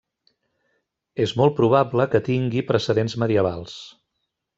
[1.25, 3.77] És molt probable que tingui precedents medievals.